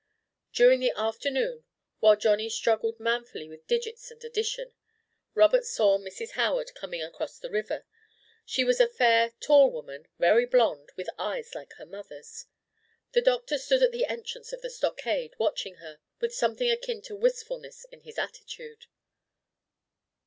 During 0.51 0.79
the 0.79 0.93
afternoon, 0.97 1.63
while 1.99 2.15
Johnny 2.15 2.49
struggled 2.49 2.99
manfully 2.99 3.47
with 3.47 3.67
digits 3.67 4.09
and 4.09 4.23
addition, 4.23 4.73
Robert 5.35 5.63
saw 5.63 5.99
Mrs. 5.99 6.31
Howard 6.31 6.73
coming 6.73 7.03
across 7.03 7.37
the 7.37 7.51
river. 7.51 7.85
She 8.43 8.63
was 8.63 8.79
a 8.79 8.87
fair, 8.87 9.33
tall 9.39 9.69
woman, 9.69 10.07
very 10.17 10.47
blonde, 10.47 10.91
with 10.95 11.07
eyes 11.19 11.53
like 11.53 11.73
her 11.73 11.85
mother's. 11.85 12.47
The 13.11 13.21
Doctor 13.21 13.59
stood 13.59 13.83
at 13.83 13.91
the 13.91 14.07
entrance 14.07 14.51
of 14.51 14.61
the 14.63 14.71
stockade, 14.71 15.35
watching 15.37 15.75
her, 15.75 15.99
with 16.19 16.33
something 16.33 16.71
akin 16.71 17.03
to 17.03 17.15
wistfulness 17.15 17.85
in 17.91 18.01
his 18.01 18.17
attitude. 18.17 18.87